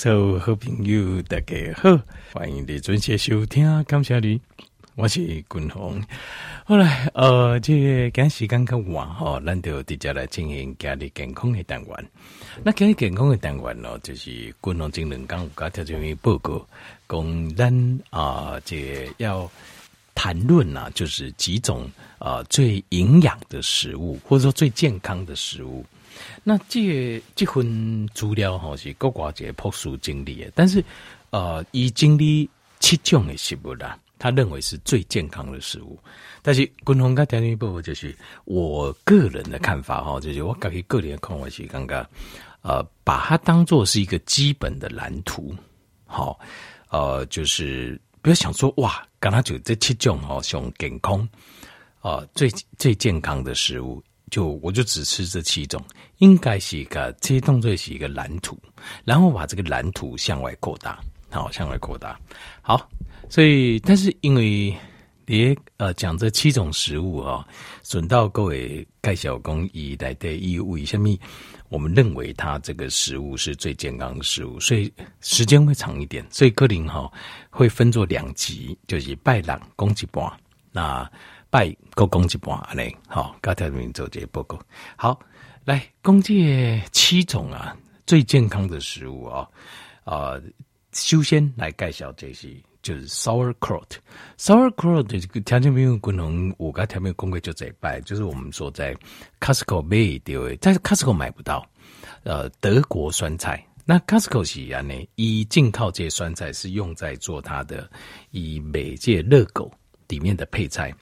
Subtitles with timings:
[0.00, 2.00] 所有好朋友大家好，
[2.32, 4.40] 欢迎你准时收听，感谢你，
[4.94, 6.02] 我是君宏。
[6.64, 12.10] 后来呃，这个赶时间较晚吼，咱就直接来进行家里健康的单元。
[12.64, 14.30] 那家里健康的单元呢，就是
[14.62, 16.66] 君宏今两天有甲条件报告，
[17.06, 19.50] 讲咱啊，这个、要
[20.20, 25.82] 谈论啊，就是几种啊、呃、最营养的食物，或者说最健康的食物。
[26.44, 30.84] 那这、这份资料哈是国外一个博士整理的，但是
[31.30, 32.46] 呃，伊经历
[32.80, 35.98] 七种的食物啦，他认为是最健康的食物。
[36.42, 42.06] 但是军红跟田一部就是我个人的看法哈，就是我感觉个人的看法是刚刚
[42.60, 45.54] 呃，把它当做是一个基本的蓝图，
[46.04, 46.38] 好
[46.90, 51.28] 呃，就是不要想说哇，刚刚就这七种哈，像健康
[52.00, 54.02] 啊，最最健康的食物。
[54.30, 55.84] 就我就只吃这七种，
[56.18, 58.56] 应该是一个这些动作是一个蓝图，
[59.04, 62.16] 然后把这个蓝图向外扩大，好，向外扩大，
[62.62, 62.88] 好，
[63.28, 64.72] 所以但是因为
[65.26, 67.44] 你呃讲这七种食物啊，
[67.82, 71.18] 顺道各位介绍工艺来的义务，下面
[71.70, 77.10] 我们认为它这个食物是最健康的食物，所以时间会长一点，所以格林哈
[77.48, 80.30] 会分作两集，就是拜六讲一半，
[80.70, 81.10] 那。
[81.52, 84.56] 拜个讲一半嘞，好，刚才民做这报告。
[84.94, 85.18] 好，
[85.64, 89.48] 来讲这七种啊最健康的食物啊，
[90.04, 90.40] 呃，
[90.92, 92.50] 首先来介绍这些，
[92.82, 93.90] 就是 sauerkraut。
[94.38, 98.96] sauerkraut 这个条件没有可能，我刚才没有讲过就这一拜，就是我们说在
[99.40, 101.66] Costco 买的，在 Costco 买不到。
[102.22, 107.90] 呃，德国酸菜，那 Costco 是安呢，以进口这些酸菜是用在做它的
[108.30, 109.70] 以美界热狗。
[110.08, 110.92] 里面的配菜，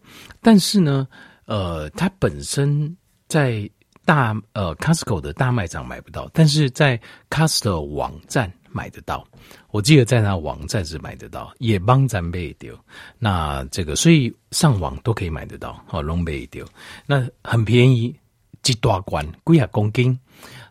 [0.43, 1.09] 但是呢，
[1.47, 2.95] 呃，它本身
[3.27, 3.67] 在
[4.05, 9.27] 大呃 Costco 的大卖场买不到，但是在 Costco 网站买得到。
[9.71, 12.79] 我记得在那网站是买得到，也帮咱买丢。
[13.19, 16.67] 那这个所以上网都可以买得到，好，拢买丢。
[17.07, 18.15] 那很便宜，
[18.63, 20.19] 几大罐，贵啊公斤，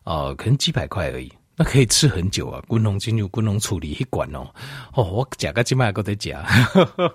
[0.03, 1.31] 呃，可能几百块而已。
[1.59, 2.63] 那可以吃很久啊！
[2.67, 4.47] 滚龙进入滚龙处理一罐哦，
[4.93, 6.45] 哦，我夹个鸡麦都得夹，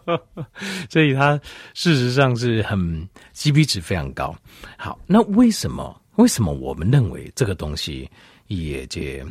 [0.90, 1.40] 所以它
[1.74, 4.34] 事实上是很 CP 值非常高。
[4.76, 5.96] 好，那为什么？
[6.16, 8.10] 为什么我们认为这个东西
[8.48, 9.24] 也这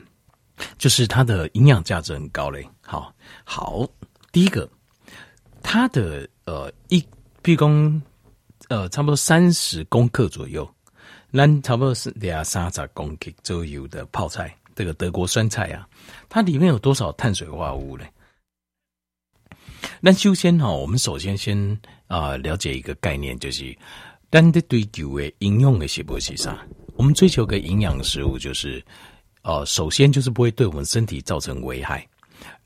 [0.78, 2.68] 就是它的营养价值很高嘞？
[2.82, 3.14] 好，
[3.44, 3.88] 好，
[4.32, 4.70] 第一个，
[5.62, 7.04] 它的呃一，
[7.42, 8.02] 比如
[8.70, 10.70] 呃差不多三十公克左右，
[11.30, 14.56] 那差不多是两三十公克左右的泡菜。
[14.74, 15.88] 这个德国酸菜啊，
[16.30, 18.06] 它里面有多少碳水化合物呢？
[20.00, 21.78] 那首先哈，我们首先先
[22.08, 23.78] 啊、了解一个概念，就是
[24.30, 26.66] 单的追求的营养的食物是啥？
[26.96, 28.84] 我们追求个营养食物，就是
[29.44, 32.08] 呃，首先就是不会对我们身体造成危害，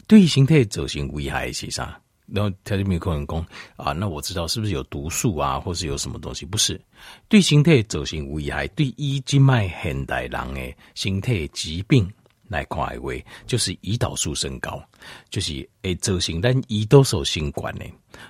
[0.08, 2.00] 对形态造成危害是啥？
[2.28, 6.44] 然后他就没有可能讲啊，那我知道是不是有毒素啊，或是有什么东西？
[6.44, 6.82] 不是，
[7.30, 12.12] 对身体造成危害，对医经脉现代人的形态疾病
[12.48, 13.12] 来看的话，
[13.46, 14.84] 就是胰岛素升高，
[15.30, 17.86] 就是诶造成但胰岛素新冠的。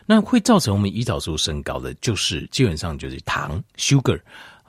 [0.06, 4.20] 那会造成我们胰岛素升高的，就是基本上就是糖 （sugar），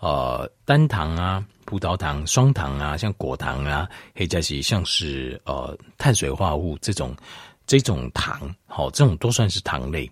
[0.00, 7.14] 呃，单糖啊、葡萄糖、双糖啊，像果糖啊，或者是像是呃碳水化合物这种。
[7.68, 10.08] 这种糖，好，这种都算是糖类，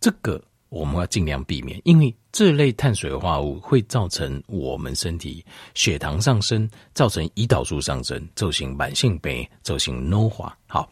[0.00, 10.58] 这个我们要尽量避免，因为这类碳水化合物会造成我们身体血糖上升，造成胰岛素上升，造成慢性病，造成老化。
[10.66, 10.90] 好，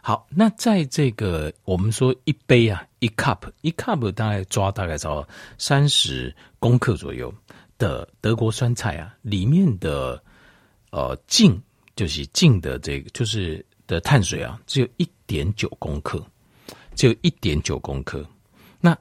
[0.00, 7.30] 好，那在这个我们说一杯啊，一 cup，一 cup 大概抓大概到三十公克左右
[7.80, 10.22] 的德国酸菜啊，里面的
[10.92, 11.60] 呃净
[11.96, 13.66] 就是净的这个就是。
[13.90, 16.24] 的碳水啊，只有一点九公克，
[16.94, 18.24] 只有一点九公克。
[18.80, 18.96] 那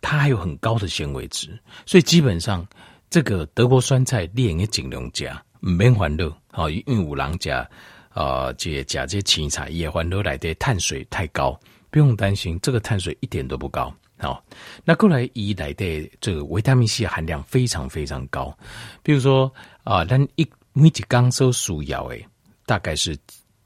[0.00, 1.56] 它还有很高的纤维值，
[1.86, 2.66] 所以基本上
[3.08, 6.28] 这个德国酸菜练也尽量加，唔免烦恼。
[6.50, 7.64] 好，因为有人加
[8.08, 11.56] 啊，这加这青菜也烦恼来的碳水太高，
[11.88, 13.94] 不用担心，这个碳水一点都不高。
[14.22, 14.42] 好，
[14.84, 18.56] 那过来一来的这个维他命 C 含量非常非常高，
[19.02, 19.52] 比如说
[19.84, 22.26] 啊，咱一每一缸收鼠药诶，
[22.64, 23.14] 大概是。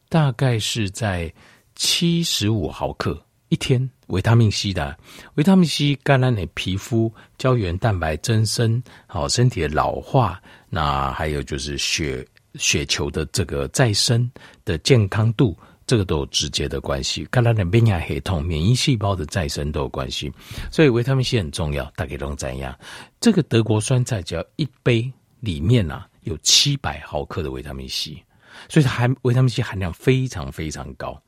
[0.09, 1.31] 大概是在
[1.75, 4.97] 七十五毫克一天，维他命 C 的
[5.35, 12.25] 维他命 C，橄榄的皮肤胶原蛋白增生，好身体的老化，那还有就是血
[12.55, 14.31] 血球的这个再生
[14.65, 17.25] 的健康度，这个都有直接的关系。
[17.27, 20.33] 橄榄的免疫系统、免疫细胞的再生都有关系，
[20.71, 21.85] 所以维他命 C 很重要。
[21.95, 22.77] 大家都怎样？
[23.21, 28.23] 这个德国酸菜只要一杯里面啊，有七百毫克的维他命 C。
[28.71, 31.23] 所以它含维他命 C 含量非常非常高。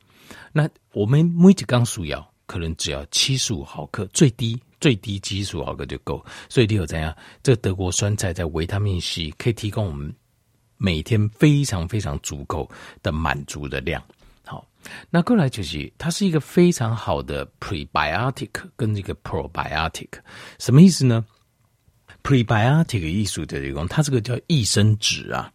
[0.51, 6.25] 那我们每几缸鼠药可能只要七十五毫克，最低最低七十五毫克就够。
[6.49, 7.15] 所以你有怎样？
[7.43, 10.11] 这个德国酸菜在维他命 C 可以提供我们
[10.79, 12.69] 每天非常非常足够
[13.03, 14.03] 的满足的量。
[14.49, 14.67] 好，
[15.11, 20.09] 那过来就是它是一个非常好的 prebiotic 跟这个 probiotic，
[20.59, 21.25] 什么意思呢
[22.23, 25.53] ？prebiotic 意思的这种，它这个叫益生质啊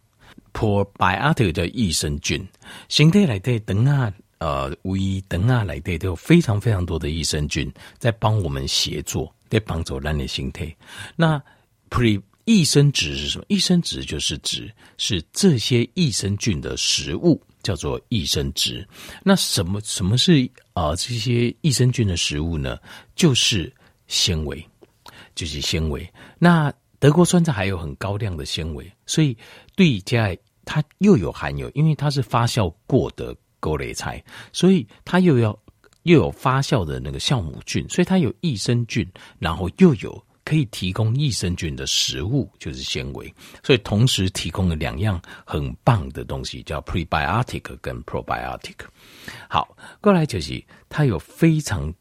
[0.52, 2.46] ，probiotic 叫益生菌，
[2.88, 4.12] 身体来对等啊。
[4.38, 10.76] 呃，胃等啊，来对都有非常非常多的益生菌在帮我们协作，在帮助人的形态。
[11.16, 11.42] 那
[11.88, 13.44] pre 益生质是什么？
[13.48, 18.86] 益生质就是指是这些益生菌的食物，叫做益生质。
[19.24, 22.78] 那什么什么是啊、这些益生菌的食物呢？
[23.16, 23.72] 就是
[24.06, 24.64] 纤维，
[25.34, 26.08] 就是纤维。
[26.38, 29.36] 那德国酸菜还有很高量的纤维，所以
[29.74, 30.32] 对家
[30.64, 33.34] 它又有含有，因为它是发酵过的。
[33.64, 34.22] 勾雷菜，
[34.52, 35.58] 所以它又要
[36.02, 43.32] 又有发酵的那个酵母菌，所以它有益生菌，然后又有可以提供益生菌的食物，就是纤维，
[43.62, 48.76] 所以同时提供了两样很棒的东西，叫 prebiotic 跟 probiotic。
[49.48, 51.92] 好，过来就是它有非常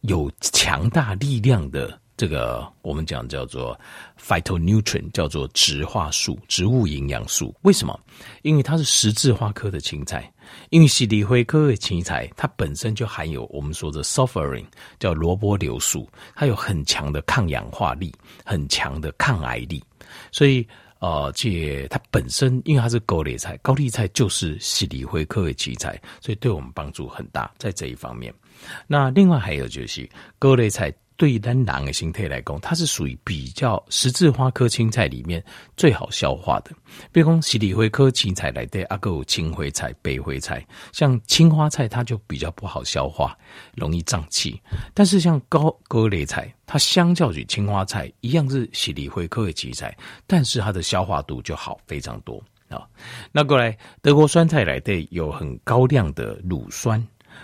[0.00, 2.01] 有强大力量的。
[2.22, 3.76] 这个我们讲叫做
[4.16, 7.52] phytonutrient，叫做植化素、植物营养素。
[7.62, 7.98] 为什么？
[8.42, 10.32] 因为它是十字花科的青菜，
[10.70, 14.70] 因为蒺藜灰科的青菜，它本身就含有我们说的 s u f f e r i n g
[15.00, 18.14] 叫萝卜硫素，它有很强的抗氧化力，
[18.44, 19.82] 很强的抗癌力。
[20.30, 20.64] 所以，
[21.00, 28.32] 呃，这它本身因为它是高丽菜，高丽菜就是蒺藜灰科的青菜，所以对我们帮助很大，在这一方面。
[28.86, 30.08] 那另外还有就是
[30.38, 30.94] 高丽菜。
[31.22, 35.40] 对于单囊的形态来讲，它是属于比较十字花科青菜里面
[35.76, 36.72] 最好消化的。
[37.12, 43.38] 比如讲，蒺藜灰科青菜来对阿个青灰菜、北灰菜，像青花菜它就比较不好消化，
[43.76, 44.60] 容易胀气。
[44.92, 49.96] 但是像高高丽菜，它相较于青花菜一样是蒺藜灰科的青菜，
[50.26, 52.82] 但是它的消化度就好非常多啊。
[53.30, 57.00] 那过来德国酸菜来对有很高量的乳酸。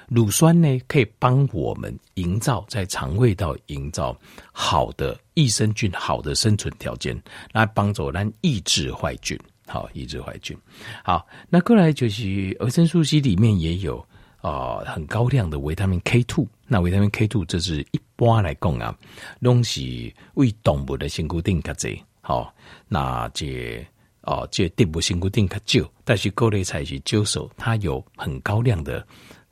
[0.08, 4.18] 乳酸呢，可以帮我们营造在肠胃道营造
[4.52, 7.20] 好的益生菌、好的生存条件，
[7.52, 9.38] 来帮助咱抑制坏菌。
[9.66, 10.56] 好，抑制坏菌。
[11.04, 13.98] 好，那过来就是维生素 C 里面也有
[14.40, 16.46] 啊、呃、很高量的维他命 K two。
[16.66, 18.96] 那维他命 K two 这是一般来讲啊，
[19.42, 22.02] 东西为动物的身躯顶较济。
[22.22, 22.54] 好，
[22.88, 23.86] 那这
[24.22, 29.06] 哦这动物身躯顶较少，但是各类菜是少数，它有很高量的。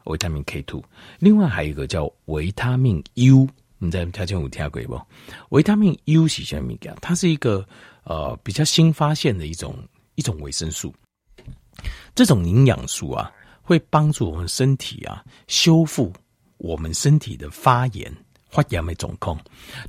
[0.07, 0.83] 维他命 K two，
[1.19, 3.49] 另外还有一个叫维他命 U，
[3.79, 5.01] 你在条件有听过不？
[5.51, 6.75] 维他命 U 是什么？
[7.01, 7.67] 它是一个
[8.05, 9.77] 呃比较新发现的一种
[10.15, 10.95] 一种维生素。
[12.15, 13.31] 这种营养素啊，
[13.63, 16.13] 会帮助我们身体啊修复
[16.57, 18.11] 我们身体的发炎、
[18.49, 19.39] 发炎的肿痛。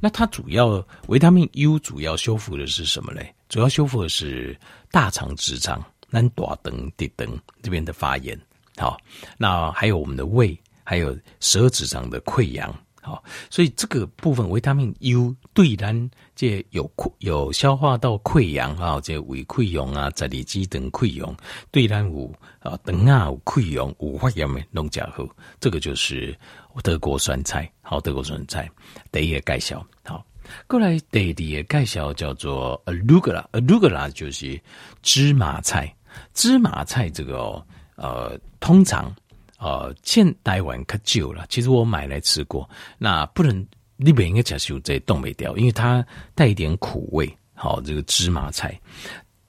[0.02, 3.34] 那它主要维他命 U 主要修复的是什么嘞？
[3.48, 4.60] 主要修复的是
[4.92, 8.38] 大肠、直肠、南大肠、直肠这边的发炎。
[8.78, 8.96] 好，
[9.38, 21.36] 那还有我们的胃，还有十二指肠的溃疡，好，所以这个部分维他命 U 对咱这有溃有消化道溃疡啊，这胃溃疡啊、十二指肠溃疡，
[21.72, 25.28] 对咱有啊肠啊有溃疡、有发炎的弄加好，
[25.60, 26.38] 这个就是
[26.84, 28.70] 德国酸菜，好，德国酸菜
[29.12, 30.24] 第一个介绍，好，
[30.68, 34.62] 过来第二个介绍叫做 arugula，arugula 就是
[35.02, 35.92] 芝麻菜，
[36.36, 37.66] 芝麻菜这个哦。
[37.98, 39.14] 呃，通常，
[39.60, 41.46] 呃，现台湾可久了。
[41.50, 47.38] 其实我买来吃过，那不能，你不应该讲是这冻没掉，因为它带一点苦味。
[47.60, 48.80] 好，这个芝麻菜，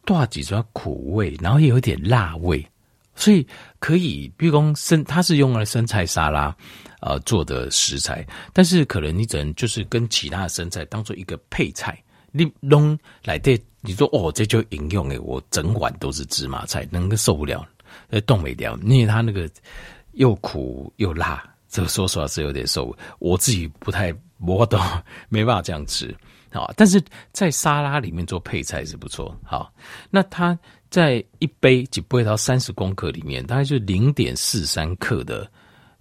[0.07, 2.67] 多几抓苦味，然后也有点辣味，
[3.15, 3.47] 所以
[3.79, 6.57] 可以，比如说生，它是用来生菜沙拉，
[7.01, 8.27] 呃，做的食材。
[8.55, 12.03] 但是可能你只能就是跟其他的生菜当做一个配菜，
[12.33, 17.63] 你弄来对，你说哦，这就应用诶，我整碗都是芝麻菜，能够受不了。
[18.11, 19.49] 呃，冻没掉，因为它那个
[20.13, 24.79] 又苦又辣，这个说实话是有点受，我自己不太，我都
[25.29, 26.15] 没办法这样吃，
[26.53, 27.03] 好，但是
[27.33, 29.73] 在沙拉里面做配菜是不错，好，
[30.11, 30.59] 那它
[30.91, 35.49] 在一杯几杯到三十公克里面，大概就零点四三克的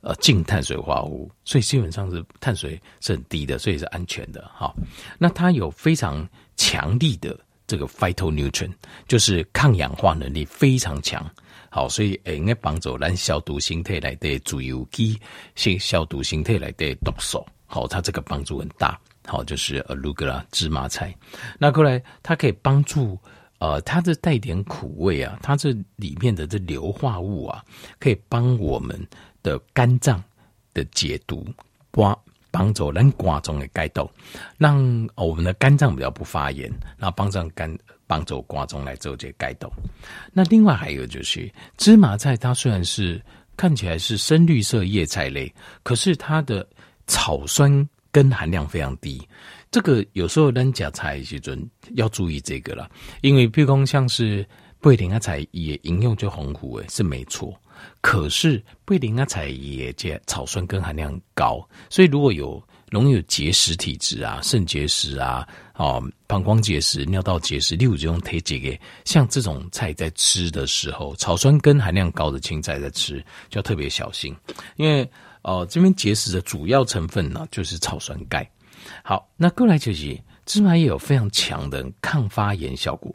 [0.01, 4.75] 呃净碳水化合物，所以基本上是碳水是很低的，所以是安全的，好，
[5.17, 8.71] 那它有非常强力的这个 phytonutrient，
[9.07, 11.29] 就是抗氧化能力非常强。
[11.77, 15.15] 好，所以应该帮助咱消毒身体来的自由基，
[15.53, 17.45] 先消毒身体来的毒素。
[17.67, 18.99] 好，它这个帮助很大。
[19.27, 21.15] 好，就是 arugula 芝麻菜。
[21.59, 23.15] 那过来，它可以帮助
[23.59, 27.63] 呃，它这带点苦味啊，它这里面的这硫化物啊，
[27.99, 28.99] 可以帮我们
[29.43, 30.19] 的肝脏
[30.73, 31.45] 的解毒，
[31.91, 32.17] 刮
[32.49, 34.09] 帮助咱肝脏的解毒，
[34.57, 36.67] 让我们的肝脏比较不发炎，
[36.97, 37.71] 然后帮助肝
[38.07, 39.71] 帮助肝脏来做这改动。
[40.33, 43.21] 那另外还有就是芝麻菜，它虽然是
[43.55, 46.67] 看起来是深绿色叶菜类，可是它的
[47.05, 49.21] 草酸根含量非常低。
[49.69, 52.89] 这个有时候咱夹菜时阵要注意这个了，
[53.21, 54.47] 因为譬如像是
[54.79, 57.53] 贝林啊菜也营用就丰富诶，是没错。
[57.99, 74.35] 可是贝林啊菜也这草酸根含量高，所以如果有容易有结石体质啊、肾结石啊、哦膀胱结石、尿道结石，例如这种体质嘅，像这种菜在吃的时候，草酸根含量高的青菜在吃就要特别小心，
[74.75, 75.03] 因为
[75.41, 78.49] 哦、呃、这边结石的主要成分呢就是草酸钙。
[79.03, 83.13] 好，那过来就是芝麻叶有非常强的抗发炎效果。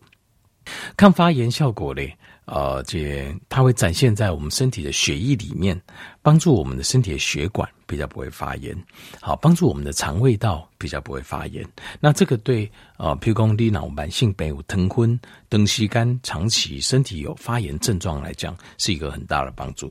[0.97, 2.17] 抗发炎效果嘞，
[2.55, 5.81] 呃，这它会展现在我们身体的血液里面，
[6.21, 8.77] 帮助我们的身体的血管比较不会发炎。
[9.23, 11.67] 好，帮助我们的肠胃道比较不会发炎。
[11.99, 15.19] 那这个对呃，譬如讲你脑慢性病、有疼昏、
[15.49, 19.91] 东西肝、长期身体有发炎症状来讲，是一个很大的帮助。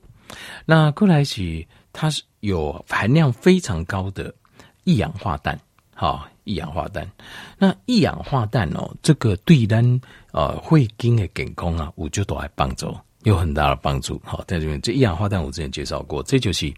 [0.64, 4.32] 那过来是它是有含量非常高的
[4.84, 5.60] 一氧化氮。
[5.96, 7.08] 好，一氧化氮。
[7.58, 10.02] 那一氧化氮哦，这个对单
[10.32, 14.22] 呃会经的健康啊，我就都来帮助，有很大的帮助。
[14.24, 16.74] 好，在这边，这一氧化氮我之前介绍过，这就是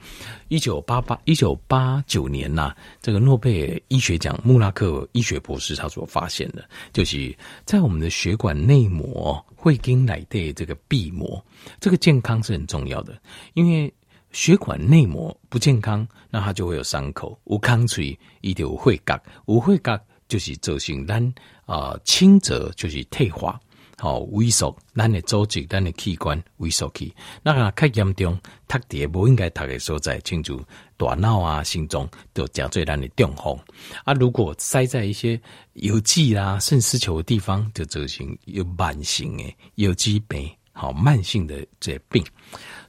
[0.47, 11.43] 一九八八一九八九年呐、啊，这个诺贝尔医学奖穆拉克医学博士他所发现的，就是在我们的血管内膜会经来的这个壁膜，
[11.79, 13.17] 这个健康是很重要的，
[13.53, 13.93] 因为。
[14.35, 17.39] 血管内膜不健康，那它就会有伤口。
[17.43, 19.95] 无康水一定有会角，无会角
[20.27, 21.33] 就是造成咱
[21.65, 23.59] 啊轻则就是退化，
[23.97, 27.13] 好萎缩，咱的组织、咱的器官萎缩去。
[27.41, 30.63] 那啊较严重，读的不应该读的所在，清楚
[30.97, 33.57] 大脑啊、心脏都加最咱的中风。
[34.03, 35.39] 啊，如果塞在一些
[35.73, 39.43] 有剂啦、肾丝球的地方，就造成有慢性的
[39.75, 42.25] 有机病，好慢性的这病，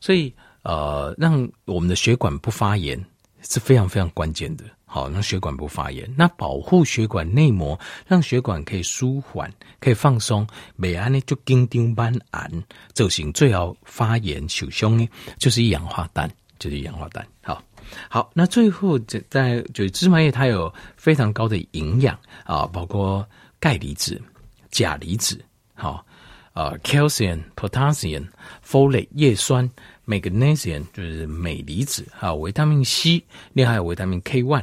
[0.00, 0.34] 所以。
[0.66, 2.98] 呃，让我们的血管不发炎
[3.42, 4.64] 是非常非常关键的。
[4.94, 10.46] 好，让血管不发炎，那保护血管内膜，让血管可以舒缓，可以放松。
[10.76, 12.48] 每安呢就紧张斑胺，
[12.92, 17.26] 造成最好发炎受伤呢，就是一氧化氮，就是一氧化氮。
[17.42, 17.60] 好，
[18.08, 18.96] 好，那最后
[19.28, 24.22] 在就是芝麻叶它有非常高的营养啊，包括钙离子、
[24.70, 26.06] 钾离子，好
[26.52, 28.28] 啊，calcium、potassium、
[28.64, 29.68] folate 叶酸。
[30.06, 33.24] Magnesium 就是镁离子，还有维他命 C，
[33.54, 34.62] 另外还有维他命 K one。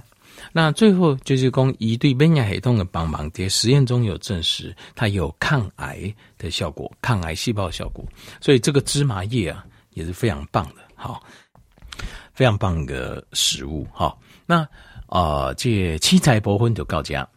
[0.52, 8.06] 那最后就是讲，一对免疫系统的帮忙，在实验中有证实它有抗癌的效果，抗癌细胞效果。
[8.40, 11.22] 所以这个芝麻叶啊也是非常棒的，好，
[12.34, 13.86] 非常棒的食物。
[13.94, 14.62] 哈，那
[15.08, 17.28] 啊、呃，这七彩薄分就告假。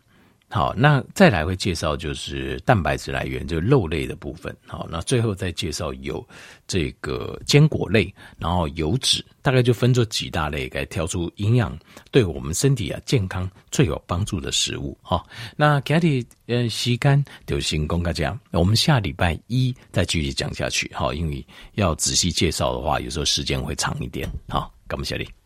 [0.50, 4.56] 好，那再来会介绍就是蛋白质来源，就是肉类的部分。
[4.66, 6.24] 好，那最后再介绍有
[6.68, 11.76] 这个坚果类，然后油脂，大概就分作几大类，该挑出营养
[12.12, 14.96] 对我们身体啊健康最有帮助的食物。
[15.02, 20.88] 好，那今天呃吸干就先讲到这样，我们下礼拜一再继续讲下去。
[20.94, 24.28] 好，因为要仔细介绍的话，有时候时间会长一点。
[24.48, 25.43] 好，感谢你。